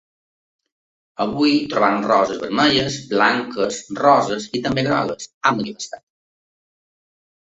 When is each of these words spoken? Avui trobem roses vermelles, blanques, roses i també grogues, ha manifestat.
Avui 1.25 1.51
trobem 1.73 1.99
roses 2.11 2.41
vermelles, 2.45 2.97
blanques, 3.11 3.77
roses 4.03 4.49
i 4.61 4.65
també 4.65 4.87
grogues, 4.89 5.29
ha 5.51 5.57
manifestat. 5.61 6.05